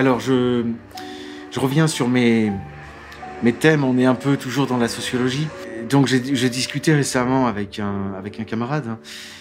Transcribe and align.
Alors, 0.00 0.18
je, 0.18 0.64
je 1.50 1.60
reviens 1.60 1.86
sur 1.86 2.08
mes, 2.08 2.50
mes 3.42 3.52
thèmes. 3.52 3.84
On 3.84 3.98
est 3.98 4.06
un 4.06 4.14
peu 4.14 4.38
toujours 4.38 4.66
dans 4.66 4.78
la 4.78 4.88
sociologie. 4.88 5.46
Donc, 5.90 6.06
j'ai 6.06 6.48
discuté 6.48 6.94
récemment 6.94 7.46
avec 7.46 7.78
un, 7.78 8.14
avec 8.16 8.40
un 8.40 8.44
camarade 8.44 8.86
hein, 8.88 8.98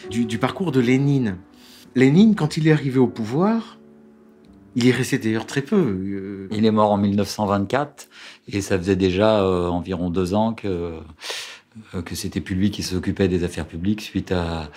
du, 0.10 0.26
du 0.26 0.38
parcours 0.38 0.74
de 0.74 0.82
Lénine. 0.82 1.38
Lénine, 1.96 2.36
quand 2.36 2.58
il 2.58 2.68
est 2.68 2.74
arrivé 2.74 3.00
au 3.00 3.08
pouvoir, 3.08 3.78
il 4.76 4.86
y 4.86 4.92
resté 4.92 5.18
d'ailleurs 5.18 5.46
très 5.46 5.62
peu. 5.62 5.78
Euh, 5.78 6.50
il 6.52 6.66
est 6.66 6.72
mort 6.72 6.92
en 6.92 6.98
1924 6.98 8.10
et 8.52 8.60
ça 8.60 8.78
faisait 8.78 8.98
déjà 8.98 9.42
euh, 9.42 9.70
environ 9.70 10.10
deux 10.10 10.34
ans 10.34 10.54
que 10.54 10.98
euh, 11.96 12.02
que 12.02 12.16
c'était 12.16 12.42
plus 12.42 12.56
lui 12.56 12.70
qui 12.70 12.84
s'occupait 12.84 13.30
des 13.30 13.46
affaires 13.46 13.66
publiques 13.66 14.02
suite 14.02 14.34
à, 14.34 14.70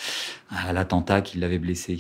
à 0.49 0.73
l'attentat 0.73 1.23
qui 1.23 1.39
l'avait 1.39 1.59
blessé. 1.59 1.99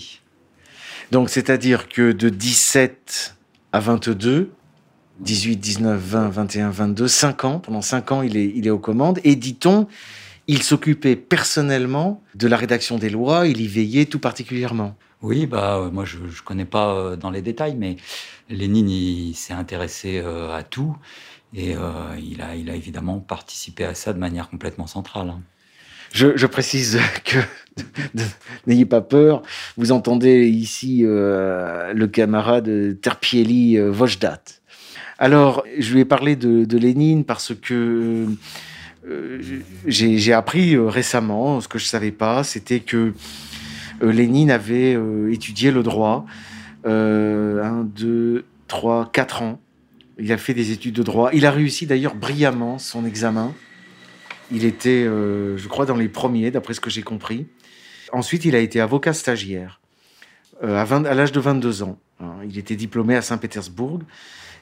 Donc 1.10 1.30
c'est-à-dire 1.30 1.88
que 1.88 2.12
de 2.12 2.28
17 2.28 3.38
à 3.72 3.80
22, 3.80 4.52
18, 5.20 5.56
19, 5.56 6.00
20, 6.00 6.28
21, 6.28 6.70
22, 6.70 7.08
5 7.08 7.44
ans, 7.44 7.58
pendant 7.58 7.82
5 7.82 8.12
ans 8.12 8.22
il 8.22 8.36
est, 8.36 8.52
il 8.54 8.66
est 8.66 8.70
aux 8.70 8.78
commandes 8.78 9.20
et 9.24 9.36
dit-on, 9.36 9.86
il 10.48 10.62
s'occupait 10.62 11.16
personnellement 11.16 12.22
de 12.34 12.48
la 12.48 12.56
rédaction 12.56 12.98
des 12.98 13.10
lois, 13.10 13.46
il 13.46 13.60
y 13.60 13.68
veillait 13.68 14.06
tout 14.06 14.18
particulièrement. 14.18 14.96
Oui, 15.22 15.46
bah 15.46 15.76
euh, 15.76 15.90
moi 15.90 16.04
je 16.04 16.18
ne 16.18 16.44
connais 16.44 16.64
pas 16.64 16.94
euh, 16.94 17.16
dans 17.16 17.30
les 17.30 17.42
détails, 17.42 17.76
mais 17.76 17.96
Lénine 18.48 18.90
il, 18.90 19.34
s'est 19.34 19.52
intéressé 19.52 20.18
euh, 20.18 20.52
à 20.52 20.64
tout 20.64 20.96
et 21.54 21.74
il, 22.18 22.40
a, 22.40 22.56
il 22.56 22.70
a 22.70 22.74
évidemment 22.74 23.18
participé 23.20 23.84
à 23.84 23.94
ça 23.94 24.14
de 24.14 24.18
manière 24.18 24.48
complètement 24.48 24.86
centrale. 24.86 25.28
Hein. 25.28 25.42
Je, 26.12 26.46
précise 26.46 26.98
que 27.24 27.38
n'ayez 28.66 28.84
pas 28.84 29.00
peur, 29.00 29.42
vous 29.76 29.92
entendez 29.92 30.46
ici 30.46 31.02
le 31.02 32.06
camarade 32.06 33.00
Terpieli 33.00 33.78
Vojdat. 33.78 34.42
Alors, 35.18 35.64
je 35.78 35.92
lui 35.94 36.00
ai 36.00 36.04
parlé 36.04 36.36
de, 36.36 36.78
Lénine 36.78 37.24
parce 37.24 37.52
que 37.54 38.26
j'ai 39.86 40.32
appris 40.32 40.76
récemment, 40.76 41.60
ce 41.60 41.68
que 41.68 41.78
je 41.78 41.84
ne 41.84 41.88
savais 41.88 42.12
pas, 42.12 42.44
c'était 42.44 42.80
que 42.80 43.14
euh, 44.02 44.12
Lénine 44.12 44.50
avait 44.50 44.94
euh, 44.94 45.32
étudié 45.32 45.70
le 45.70 45.82
droit 45.82 46.26
euh, 46.86 47.62
un, 47.62 47.84
deux, 47.84 48.44
trois, 48.66 49.10
quatre 49.12 49.42
ans. 49.42 49.60
Il 50.18 50.32
a 50.32 50.38
fait 50.38 50.54
des 50.54 50.72
études 50.72 50.94
de 50.94 51.02
droit. 51.02 51.30
Il 51.32 51.46
a 51.46 51.50
réussi 51.50 51.86
d'ailleurs 51.86 52.14
brillamment 52.14 52.78
son 52.78 53.04
examen. 53.06 53.54
Il 54.52 54.64
était, 54.64 55.04
je 55.04 55.68
crois, 55.68 55.86
dans 55.86 55.96
les 55.96 56.08
premiers, 56.08 56.50
d'après 56.50 56.74
ce 56.74 56.80
que 56.80 56.90
j'ai 56.90 57.02
compris. 57.02 57.46
Ensuite, 58.12 58.44
il 58.44 58.54
a 58.54 58.58
été 58.58 58.80
avocat 58.80 59.12
stagiaire 59.12 59.80
à, 60.62 60.84
l'âge 61.14 61.32
de 61.32 61.40
22 61.40 61.82
ans. 61.82 61.98
Hein. 62.20 62.34
Il 62.48 62.58
était 62.58 62.76
diplômé 62.76 63.16
à 63.16 63.22
Saint-Pétersbourg 63.22 64.00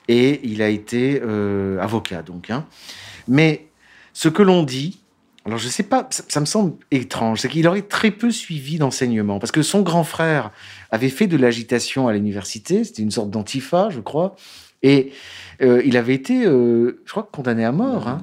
et 0.08 0.40
il 0.44 0.62
a 0.62 0.68
été 0.68 1.20
avocat, 1.80 2.22
donc. 2.22 2.50
Hein. 2.50 2.66
Mais 3.28 3.68
ce 4.12 4.28
que 4.28 4.42
l'on 4.42 4.62
dit, 4.62 5.00
alors 5.46 5.58
je 5.58 5.68
sais 5.68 5.82
pas, 5.82 6.06
ça, 6.10 6.40
me 6.40 6.44
semble 6.44 6.74
étrange, 6.90 7.40
c'est 7.40 7.48
qu'il 7.48 7.66
aurait 7.66 7.82
très 7.82 8.10
peu 8.10 8.30
suivi 8.30 8.78
d'enseignement, 8.78 9.38
parce 9.38 9.52
que 9.52 9.62
son 9.62 9.80
grand 9.80 10.04
frère 10.04 10.50
avait 10.90 11.08
fait 11.08 11.26
de 11.26 11.36
l'agitation 11.36 12.08
à 12.08 12.12
l'université, 12.12 12.84
c'était 12.84 13.02
une 13.02 13.10
sorte 13.10 13.30
d'antifa, 13.30 13.88
je 13.90 14.00
crois, 14.00 14.36
et 14.82 15.12
euh, 15.62 15.82
il 15.84 15.96
avait 15.96 16.14
été, 16.14 16.44
euh, 16.44 17.00
je 17.06 17.10
crois, 17.10 17.28
condamné 17.30 17.64
à 17.64 17.72
mort. 17.72 18.08
Hein. 18.08 18.18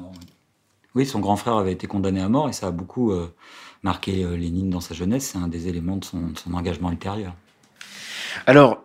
Oui, 0.98 1.06
son 1.06 1.20
grand 1.20 1.38
frère 1.38 1.56
avait 1.56 1.72
été 1.72 1.88
condamné 1.88 2.22
à 2.22 2.28
mort, 2.28 2.50
et 2.50 2.54
ça 2.54 2.68
a 2.68 2.72
beaucoup 2.72 3.12
euh, 3.12 3.34
marqué 3.84 4.12
Lénine 4.36 4.70
dans 4.70 4.82
sa 4.82 4.94
jeunesse, 4.94 5.32
c'est 5.32 5.38
un 5.38 5.48
des 5.48 5.68
éléments 5.68 5.98
de 5.98 6.04
son, 6.04 6.34
engagement 6.52 6.92
ultérieur. 6.92 7.34
Alors, 8.48 8.84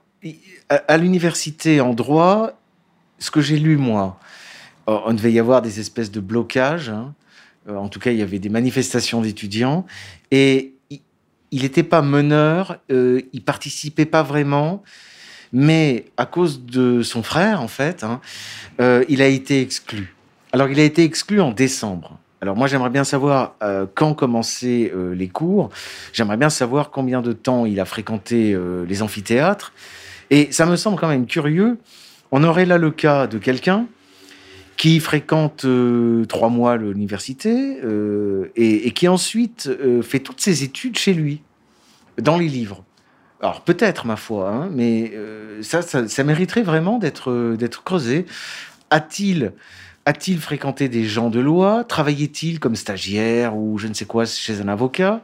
à, 0.68 0.96
l'université 0.98 1.80
en 1.80 1.94
droit, 1.94 2.52
ce 3.18 3.30
que 3.30 3.40
j'ai 3.40 3.58
lu, 3.58 3.76
moi, 3.76 4.20
on 4.86 5.14
devait 5.14 5.32
y 5.32 5.38
avoir 5.38 5.62
des 5.62 5.80
espèces 5.80 6.10
de 6.10 6.20
blocages, 6.20 6.90
hein, 6.90 7.14
euh, 7.68 7.76
en 7.76 7.88
tout 7.88 8.00
cas, 8.00 8.10
il 8.10 8.18
y 8.18 8.22
avait 8.22 8.38
des 8.38 8.48
manifestations 8.48 9.20
d'étudiants. 9.20 9.86
Et 10.30 10.74
il 11.50 11.62
n'était 11.62 11.82
pas 11.82 12.02
meneur, 12.02 12.78
euh, 12.90 13.20
il 13.32 13.42
participait 13.42 14.06
pas 14.06 14.22
vraiment. 14.22 14.82
Mais 15.52 16.06
à 16.16 16.24
cause 16.24 16.64
de 16.64 17.02
son 17.02 17.22
frère, 17.22 17.60
en 17.60 17.68
fait, 17.68 18.04
hein, 18.04 18.20
euh, 18.80 19.04
il 19.08 19.20
a 19.20 19.26
été 19.26 19.60
exclu. 19.60 20.14
Alors, 20.52 20.68
il 20.68 20.78
a 20.78 20.84
été 20.84 21.02
exclu 21.04 21.40
en 21.40 21.50
décembre. 21.50 22.18
Alors 22.40 22.56
moi, 22.56 22.66
j'aimerais 22.66 22.90
bien 22.90 23.04
savoir 23.04 23.54
quand 23.94 24.14
commençaient 24.14 24.92
les 25.14 25.28
cours. 25.28 25.70
J'aimerais 26.12 26.36
bien 26.36 26.50
savoir 26.50 26.90
combien 26.90 27.22
de 27.22 27.32
temps 27.32 27.66
il 27.66 27.78
a 27.78 27.84
fréquenté 27.84 28.58
les 28.88 29.02
amphithéâtres. 29.02 29.72
Et 30.30 30.50
ça 30.50 30.66
me 30.66 30.74
semble 30.74 30.98
quand 30.98 31.06
même 31.06 31.26
curieux. 31.26 31.78
On 32.32 32.42
aurait 32.42 32.66
là 32.66 32.78
le 32.78 32.90
cas 32.90 33.28
de 33.28 33.38
quelqu'un 33.38 33.86
qui 34.76 34.98
fréquente 34.98 35.64
euh, 35.64 36.24
trois 36.24 36.48
mois 36.48 36.76
l'université 36.76 37.78
euh, 37.84 38.50
et, 38.56 38.90
qui 38.92 39.06
ensuite 39.06 39.68
euh, 39.68 40.02
fait 40.02 40.18
toutes 40.18 40.40
ses 40.40 40.64
études 40.64 40.98
chez 40.98 41.12
lui, 41.12 41.42
dans 42.20 42.38
les 42.38 42.48
livres. 42.48 42.82
Alors 43.40 43.60
peut-être, 43.60 44.06
ma 44.06 44.16
foi, 44.16 44.50
hein, 44.50 44.70
mais 44.72 45.12
ça, 45.60 45.82
ça, 45.82 46.08
ça, 46.08 46.24
mériterait 46.24 46.62
vraiment 46.62 46.98
d'être 46.98 47.56
d'être 47.56 47.82
creusé. 47.82 48.24
A-t-il 48.90 49.52
a-t-il 50.04 50.40
fréquenté 50.40 50.88
des 50.88 51.04
gens 51.04 51.30
de 51.30 51.38
loi? 51.38 51.84
Travaillait-il 51.84 52.58
comme 52.58 52.74
stagiaire 52.74 53.56
ou 53.56 53.78
je 53.78 53.86
ne 53.86 53.94
sais 53.94 54.04
quoi 54.04 54.24
chez 54.24 54.60
un 54.60 54.68
avocat? 54.68 55.22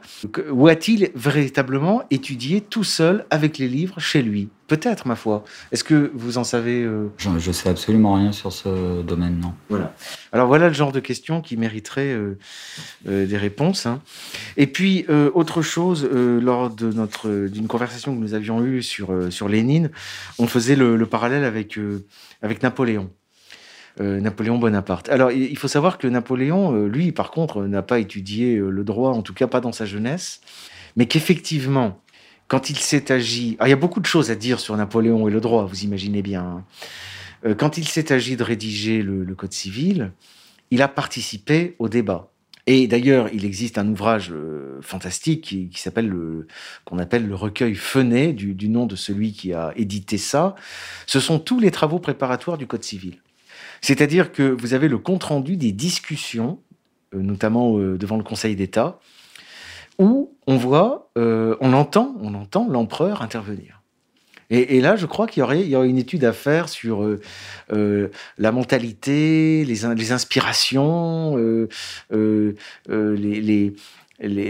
Ou 0.51 0.67
a-t-il 0.67 1.11
véritablement 1.15 2.03
étudié 2.11 2.61
tout 2.61 2.85
seul 2.85 3.25
avec 3.29 3.57
les 3.57 3.67
livres 3.67 3.99
chez 3.99 4.21
lui? 4.21 4.47
Peut-être, 4.67 5.07
ma 5.07 5.15
foi. 5.15 5.43
Est-ce 5.71 5.83
que 5.83 6.11
vous 6.13 6.37
en 6.37 6.43
savez 6.43 6.83
euh? 6.83 7.07
Je 7.17 7.29
ne 7.29 7.39
sais 7.39 7.69
absolument 7.69 8.13
rien 8.13 8.31
sur 8.31 8.53
ce 8.53 9.01
domaine, 9.01 9.39
non. 9.39 9.53
Voilà. 9.67 9.93
Alors 10.31 10.47
voilà 10.47 10.67
le 10.67 10.75
genre 10.75 10.91
de 10.91 10.99
questions 10.99 11.41
qui 11.41 11.57
mériteraient 11.57 12.13
euh, 12.13 12.37
euh, 13.07 13.25
des 13.25 13.37
réponses. 13.37 13.85
Hein. 13.85 13.99
Et 14.57 14.67
puis, 14.67 15.05
autre 15.33 15.61
chose, 15.61 16.07
lors 16.09 16.69
de 16.69 16.91
notre 16.91 17.47
d'une 17.47 17.67
conversation 17.67 18.15
que 18.15 18.21
nous 18.21 18.33
avions 18.33 18.63
eue 18.63 18.83
sur, 18.83 19.11
sur 19.29 19.49
Lénine, 19.49 19.89
on 20.37 20.47
faisait 20.47 20.75
le, 20.75 20.95
le 20.95 21.05
parallèle 21.05 21.43
avec, 21.43 21.79
avec 22.41 22.61
Napoléon. 22.61 23.09
Euh, 24.01 24.21
Napoléon 24.21 24.57
Bonaparte. 24.57 25.09
Alors, 25.09 25.29
il 25.31 25.57
faut 25.57 25.67
savoir 25.67 25.97
que 25.97 26.07
Napoléon, 26.07 26.73
euh, 26.73 26.87
lui, 26.87 27.11
par 27.11 27.31
contre, 27.31 27.63
n'a 27.63 27.81
pas 27.81 27.99
étudié 27.99 28.55
euh, 28.55 28.69
le 28.69 28.83
droit, 28.85 29.11
en 29.11 29.21
tout 29.21 29.33
cas 29.33 29.47
pas 29.47 29.59
dans 29.59 29.73
sa 29.73 29.85
jeunesse, 29.85 30.39
mais 30.95 31.05
qu'effectivement, 31.05 32.01
quand 32.47 32.69
il 32.69 32.77
s'est 32.77 33.11
agi... 33.11 33.57
il 33.61 33.69
y 33.69 33.73
a 33.73 33.75
beaucoup 33.75 33.99
de 33.99 34.05
choses 34.05 34.31
à 34.31 34.35
dire 34.35 34.61
sur 34.61 34.77
Napoléon 34.77 35.27
et 35.27 35.31
le 35.31 35.41
droit, 35.41 35.65
vous 35.65 35.83
imaginez 35.83 36.21
bien. 36.21 36.63
Hein. 37.43 37.55
Quand 37.57 37.77
il 37.77 37.87
s'est 37.87 38.13
agi 38.13 38.37
de 38.37 38.43
rédiger 38.43 39.01
le, 39.01 39.35
Code 39.35 39.53
civil, 39.53 40.11
il 40.71 40.81
a 40.81 40.87
participé 40.87 41.75
au 41.77 41.89
débat. 41.89 42.31
Et 42.67 42.87
d'ailleurs, 42.87 43.29
il 43.33 43.45
existe 43.45 43.77
un 43.77 43.87
ouvrage 43.87 44.33
fantastique 44.81 45.41
qui, 45.41 45.79
s'appelle 45.79 46.13
qu'on 46.85 46.99
appelle 46.99 47.27
le 47.27 47.35
recueil 47.35 47.75
Fenet, 47.75 48.33
du, 48.33 48.69
nom 48.69 48.85
de 48.87 48.95
celui 48.95 49.31
qui 49.31 49.53
a 49.53 49.71
édité 49.77 50.17
ça. 50.17 50.55
Ce 51.05 51.19
sont 51.19 51.39
tous 51.39 51.59
les 51.59 51.71
travaux 51.71 51.99
préparatoires 51.99 52.57
du 52.57 52.67
Code 52.67 52.83
civil. 52.83 53.19
C'est-à-dire 53.81 54.31
que 54.31 54.43
vous 54.43 54.73
avez 54.73 54.87
le 54.87 54.97
compte-rendu 54.97 55.57
des 55.57 55.71
discussions, 55.71 56.59
euh, 57.13 57.21
notamment 57.21 57.77
euh, 57.77 57.97
devant 57.97 58.17
le 58.17 58.23
Conseil 58.23 58.55
d'État, 58.55 58.99
où 59.97 60.35
on 60.47 60.57
voit, 60.57 61.11
euh, 61.17 61.55
on 61.61 61.73
entend, 61.73 62.15
on 62.21 62.33
entend 62.33 62.67
l'empereur 62.69 63.21
intervenir. 63.21 63.81
Et, 64.51 64.81
là, 64.81 64.95
je 64.95 65.05
crois 65.05 65.27
qu'il 65.27 65.41
y 65.41 65.43
aurait, 65.43 65.87
une 65.87 65.99
étude 65.99 66.25
à 66.25 66.33
faire 66.33 66.69
sur 66.69 67.07
la 67.69 68.51
mentalité, 68.51 69.63
les, 69.63 70.11
inspirations, 70.11 71.37
les, 72.09 72.95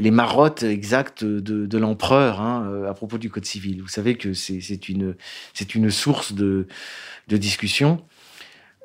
marottes 0.09 0.63
exactes 0.63 1.25
de, 1.25 1.77
l'empereur 1.77 2.39
hein, 2.39 2.85
à 2.87 2.93
propos 2.93 3.17
du 3.17 3.29
Code 3.29 3.43
civil. 3.43 3.81
Vous 3.81 3.89
savez 3.89 4.15
que 4.15 4.33
c'est 4.33 4.87
une, 4.87 5.15
une 5.75 5.91
source 5.91 6.31
de, 6.31 6.67
de 7.27 7.35
discussion. 7.35 8.01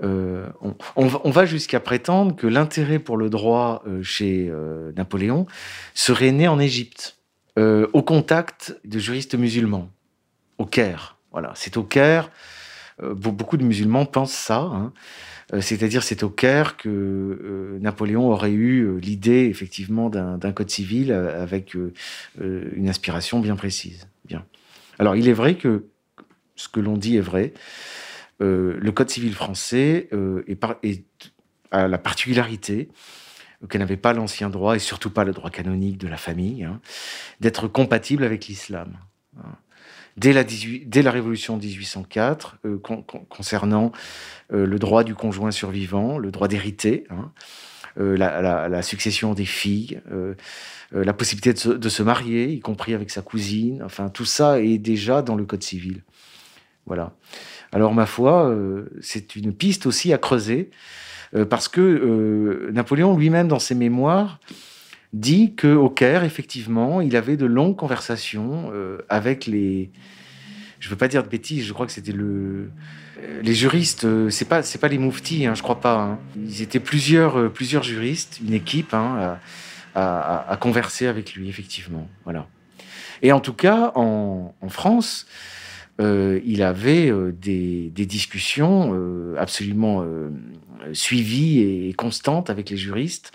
Euh, 0.02 0.48
on, 0.96 1.30
va 1.30 1.46
jusqu'à 1.46 1.78
prétendre 1.78 2.34
que 2.34 2.46
l'intérêt 2.46 2.98
pour 2.98 3.16
le 3.16 3.30
droit 3.30 3.82
euh, 3.86 4.02
chez 4.02 4.48
euh, 4.50 4.90
Napoléon 4.96 5.46
serait 5.94 6.32
né 6.32 6.48
en 6.48 6.58
Égypte, 6.58 7.16
au 7.56 8.02
contact 8.02 8.76
de 8.84 8.98
juristes 8.98 9.36
musulmans, 9.36 9.88
au 10.58 10.66
Caire. 10.66 11.18
Voilà, 11.30 11.52
c'est 11.54 11.76
au 11.76 11.84
Caire. 11.84 12.32
beaucoup 13.00 13.56
de 13.56 13.62
musulmans 13.62 14.06
pensent 14.06 14.34
ça. 14.34 14.58
Hein. 14.58 14.92
C'est-à-dire, 15.60 16.02
c'est 16.02 16.24
au 16.24 16.30
Caire 16.30 16.76
que 16.76 17.78
Napoléon 17.80 18.28
aurait 18.28 18.50
eu 18.50 18.98
l'idée, 18.98 19.46
effectivement, 19.48 20.10
d'un 20.10 20.52
code 20.52 20.68
civil 20.68 21.12
avec 21.12 21.76
une 22.40 22.88
inspiration 22.88 23.38
bien 23.38 23.54
précise. 23.54 24.08
Bien. 24.24 24.44
Alors, 24.98 25.14
il 25.14 25.28
est 25.28 25.32
vrai 25.32 25.54
que 25.54 25.84
ce 26.56 26.68
que 26.68 26.80
l'on 26.80 26.96
dit 26.96 27.16
est 27.16 27.20
vrai. 27.20 27.52
Euh, 28.40 28.76
le 28.80 28.92
Code 28.92 29.10
civil 29.10 29.34
français 29.34 30.08
euh, 30.12 30.44
est, 30.48 31.04
a 31.70 31.88
la 31.88 31.98
particularité 31.98 32.88
que 33.68 33.78
n'avait 33.78 33.96
pas 33.96 34.12
l'ancien 34.12 34.50
droit, 34.50 34.76
et 34.76 34.78
surtout 34.78 35.10
pas 35.10 35.24
le 35.24 35.32
droit 35.32 35.50
canonique 35.50 35.96
de 35.96 36.08
la 36.08 36.18
famille, 36.18 36.64
hein, 36.64 36.80
d'être 37.40 37.66
compatible 37.66 38.24
avec 38.24 38.46
l'islam. 38.46 38.98
Hein. 39.38 39.56
dès 40.18 40.32
la, 40.32 41.10
Révolution 41.10 41.56
de 41.56 41.64
1804 41.64 42.58
concernant 43.30 43.90
le 44.50 44.78
droit 44.78 45.02
du 45.02 45.14
conjoint 45.14 45.50
survivant, 45.50 46.18
le 46.18 46.30
droit 46.30 46.46
d'hériter, 46.46 47.06
hein, 47.08 47.32
la, 47.96 48.82
succession 48.82 49.32
des 49.32 49.46
filles, 49.46 49.98
la 50.92 51.14
possibilité 51.14 51.54
de 51.54 51.58
se, 51.58 51.68
de 51.70 51.88
se, 51.88 52.02
marier, 52.02 52.52
y 52.52 52.60
compris 52.60 52.92
avec 52.92 53.10
sa 53.10 53.22
cousine. 53.22 53.82
Enfin, 53.82 54.10
tout 54.10 54.26
ça 54.26 54.60
est 54.60 54.76
déjà 54.76 55.22
dans 55.22 55.36
le 55.36 55.46
Code 55.46 55.62
civil. 55.62 56.02
Voilà. 56.86 57.12
Alors, 57.72 57.94
ma 57.94 58.06
foi, 58.06 58.54
c'est 59.00 59.36
une 59.36 59.52
piste 59.52 59.86
aussi 59.86 60.12
à 60.12 60.18
creuser 60.18 60.70
euh, 61.34 61.44
parce 61.44 61.68
que 61.68 61.80
euh, 61.80 62.70
Napoléon 62.72 63.16
lui-même, 63.16 63.48
dans 63.48 63.58
ses 63.58 63.74
mémoires, 63.74 64.40
dit 65.12 65.54
qu'au 65.54 65.90
Caire, 65.90 66.24
effectivement, 66.24 67.00
il 67.00 67.16
avait 67.16 67.36
de 67.36 67.46
longues 67.46 67.76
conversations 67.76 68.70
euh, 68.72 68.98
avec 69.08 69.46
les. 69.46 69.90
Je 70.80 70.88
ne 70.88 70.90
veux 70.90 70.96
pas 70.96 71.08
dire 71.08 71.22
de 71.22 71.28
bêtises, 71.28 71.64
je 71.64 71.72
crois 71.72 71.86
que 71.86 71.92
c'était 71.92 72.12
le. 72.12 72.70
Les 73.42 73.54
juristes, 73.54 74.06
c'est 74.28 74.44
pas 74.44 74.60
pas 74.62 74.88
les 74.88 74.98
mouftis, 74.98 75.46
hein, 75.46 75.54
je 75.54 75.62
crois 75.62 75.80
pas. 75.80 75.98
Hein. 75.98 76.18
Ils 76.36 76.60
étaient 76.62 76.80
plusieurs 76.80 77.50
plusieurs 77.50 77.82
juristes, 77.82 78.40
une 78.46 78.52
équipe 78.52 78.92
hein, 78.92 79.38
à, 79.94 80.58
converser 80.60 81.06
avec 81.06 81.34
lui, 81.34 81.48
effectivement. 81.48 82.06
Voilà. 82.24 82.46
Et 83.22 83.32
en 83.32 83.40
tout 83.40 83.54
cas, 83.54 83.92
en 83.94 84.68
France, 84.68 85.26
euh, 86.00 86.40
il 86.44 86.62
avait 86.62 87.08
euh, 87.08 87.32
des, 87.32 87.90
discussions 87.90 88.92
euh, 88.94 89.36
absolument 89.38 90.04
suivies 90.92 91.60
et 91.88 91.92
constantes 91.94 92.50
avec 92.50 92.70
les 92.70 92.76
juristes, 92.76 93.32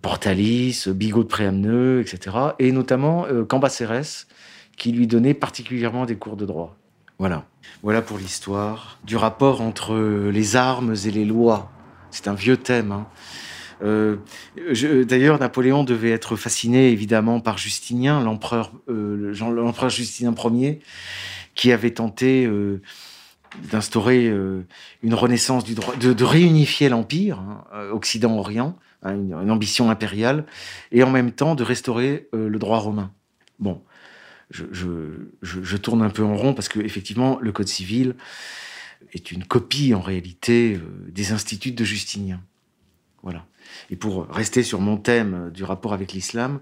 Portalis, 0.00 0.84
Bigot 0.88 1.24
de 1.24 1.28
Préamneux, 1.28 2.00
etc., 2.00 2.36
et 2.58 2.72
notamment 2.72 3.26
Cambacérès, 3.48 4.26
qui 4.76 4.92
lui 4.92 5.06
donnait 5.06 5.34
particulièrement 5.34 6.06
des 6.06 6.16
cours 6.16 6.36
de 6.36 6.46
droit. 6.46 6.76
Voilà. 7.18 7.44
Voilà 7.82 8.00
pour 8.00 8.18
l'histoire 8.18 8.98
du 9.04 9.16
rapport 9.16 9.60
entre 9.60 9.94
les 10.30 10.56
armes 10.56 10.94
et 11.04 11.10
les 11.10 11.24
lois. 11.24 11.70
C'est 12.10 12.28
un 12.28 12.34
vieux 12.34 12.56
thème. 12.56 12.92
Hein. 12.92 14.18
D'ailleurs, 15.04 15.40
Napoléon 15.40 15.84
devait 15.84 16.10
être 16.10 16.36
fasciné 16.36 16.90
évidemment 16.90 17.40
par 17.40 17.58
Justinien, 17.58 18.22
l'empereur, 18.22 18.72
l'empereur 18.86 19.90
Justinien 19.90 20.34
Ier, 20.52 20.80
qui 21.54 21.72
avait 21.72 21.92
tenté 21.92 22.46
euh, 22.46 22.80
d'instaurer 23.70 24.28
euh, 24.28 24.66
une 25.02 25.14
renaissance 25.14 25.64
du 25.64 25.74
droit, 25.74 25.94
de, 25.96 26.24
réunifier 26.24 26.88
l'empire 26.88 27.38
hein, 27.38 27.64
euh, 27.74 27.90
Occident-Orient, 27.92 28.78
hein, 29.02 29.14
une, 29.14 29.50
ambition 29.50 29.90
impériale, 29.90 30.46
et 30.90 31.02
en 31.02 31.10
même 31.10 31.32
temps 31.32 31.54
de 31.54 31.62
restaurer 31.62 32.28
le 32.32 32.58
droit 32.58 32.78
romain. 32.78 33.12
Bon, 33.58 33.82
je, 34.50 34.64
je, 35.42 35.76
tourne 35.76 36.02
un 36.02 36.10
peu 36.10 36.24
en 36.24 36.36
rond 36.36 36.54
parce 36.54 36.68
que 36.68 36.80
effectivement, 36.80 37.38
le 37.40 37.52
Code 37.52 37.68
civil 37.68 38.16
est 39.12 39.30
une 39.30 39.44
copie 39.44 39.94
en 39.94 40.00
réalité 40.00 40.78
des 41.08 41.32
instituts 41.32 41.72
de 41.72 41.84
Justinien. 41.84 42.42
Voilà. 43.22 43.46
Et 43.90 43.96
pour 43.96 44.26
rester 44.28 44.62
sur 44.62 44.80
mon 44.80 44.96
thème 44.96 45.50
du 45.52 45.64
rapport 45.64 45.92
avec 45.92 46.12
l'islam, 46.12 46.60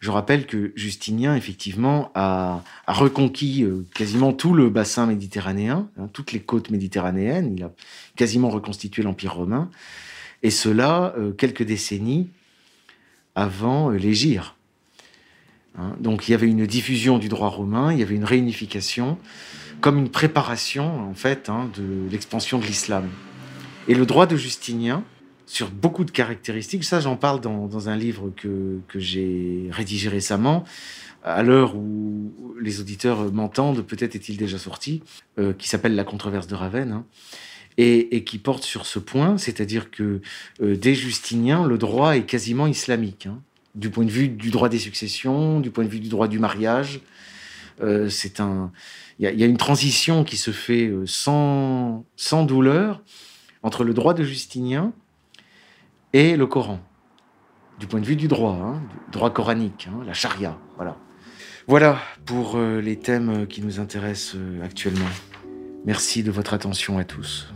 je 0.00 0.10
rappelle 0.10 0.46
que 0.46 0.72
Justinien, 0.76 1.34
effectivement, 1.34 2.12
a, 2.14 2.62
reconquis 2.86 3.64
euh, 3.64 3.84
quasiment 3.94 4.32
tout 4.32 4.54
le 4.54 4.70
bassin 4.70 5.06
méditerranéen, 5.06 5.88
hein, 5.98 6.08
toutes 6.12 6.32
les 6.32 6.40
côtes 6.40 6.70
méditerranéennes. 6.70 7.54
Il 7.56 7.64
a 7.64 7.72
quasiment 8.14 8.48
reconstitué 8.48 9.02
l'Empire 9.02 9.34
romain. 9.34 9.70
Et 10.44 10.50
cela 10.50 11.14
euh, 11.18 11.32
quelques 11.32 11.64
décennies 11.64 12.28
avant 13.34 13.90
euh, 13.90 13.96
l'Égir. 13.96 14.54
Hein. 15.76 15.94
donc 16.00 16.28
il 16.28 16.32
y 16.32 16.34
avait 16.34 16.48
une 16.48 16.66
diffusion 16.66 17.18
du 17.18 17.28
droit 17.28 17.48
romain, 17.48 17.92
il 17.92 18.00
y 18.00 18.02
avait 18.02 18.16
une 18.16 18.24
réunification, 18.24 19.18
comme 19.80 19.98
une 19.98 20.08
préparation, 20.08 21.08
en 21.08 21.14
fait, 21.14 21.48
hein, 21.48 21.70
de 21.76 22.08
l'expansion 22.10 22.58
de 22.58 22.64
l'islam. 22.64 23.08
Et 23.86 23.94
le 23.94 24.06
droit 24.06 24.26
de 24.26 24.36
Justinien, 24.36 25.04
sur 25.48 25.70
beaucoup 25.70 26.04
de 26.04 26.10
caractéristiques. 26.10 26.84
Ça, 26.84 27.00
j'en 27.00 27.16
parle 27.16 27.40
dans, 27.40 27.88
un 27.88 27.96
livre 27.96 28.30
que, 28.36 28.80
j'ai 28.94 29.68
rédigé 29.70 30.08
récemment, 30.08 30.64
à 31.24 31.42
l'heure 31.42 31.74
où 31.74 32.32
les 32.60 32.80
auditeurs 32.80 33.32
m'entendent, 33.32 33.82
peut-être 33.82 34.14
est-il 34.14 34.36
déjà 34.36 34.58
sorti, 34.58 35.02
euh, 35.38 35.52
qui 35.54 35.68
s'appelle 35.68 35.94
La 35.94 36.04
controverse 36.04 36.46
de 36.46 36.54
Ravenne, 36.54 36.92
hein, 36.92 37.04
et, 37.78 38.24
qui 38.24 38.38
porte 38.38 38.62
sur 38.62 38.84
ce 38.84 38.98
point, 38.98 39.38
c'est-à-dire 39.38 39.90
que 39.90 40.20
euh, 40.62 40.76
dès 40.76 40.94
Justinien, 40.94 41.66
le 41.66 41.78
droit 41.78 42.16
est 42.16 42.24
quasiment 42.24 42.66
islamique, 42.66 43.26
hein, 43.26 43.40
du 43.74 43.88
point 43.88 44.04
de 44.04 44.10
vue 44.10 44.28
du 44.28 44.50
droit 44.50 44.68
des 44.68 44.78
successions, 44.78 45.60
du 45.60 45.70
point 45.70 45.84
de 45.84 45.88
vue 45.88 46.00
du 46.00 46.08
droit 46.08 46.28
du 46.28 46.38
mariage. 46.38 47.00
Euh, 47.80 48.10
il 49.18 49.24
y, 49.24 49.42
a 49.42 49.46
une 49.46 49.56
transition 49.56 50.24
qui 50.24 50.36
se 50.36 50.50
fait 50.50 50.92
sans, 51.06 52.04
sans 52.16 52.44
douleur 52.44 53.02
entre 53.62 53.82
le 53.82 53.94
droit 53.94 54.14
de 54.14 54.24
Justinien 54.24 54.92
et 56.12 56.36
le 56.36 56.46
Coran, 56.46 56.80
du 57.78 57.86
point 57.86 58.00
de 58.00 58.06
vue 58.06 58.16
du 58.16 58.28
droit, 58.28 58.54
hein, 58.54 58.82
droit 59.12 59.30
coranique, 59.30 59.88
hein, 59.90 60.02
la 60.06 60.14
charia. 60.14 60.56
Voilà. 60.76 60.96
Voilà 61.66 61.98
pour 62.24 62.56
euh, 62.56 62.80
les 62.80 62.96
thèmes 62.96 63.46
qui 63.46 63.60
nous 63.60 63.78
intéressent 63.78 64.36
euh, 64.36 64.64
actuellement. 64.64 65.08
Merci 65.84 66.22
de 66.22 66.30
votre 66.30 66.54
attention 66.54 66.98
à 66.98 67.04
tous. 67.04 67.48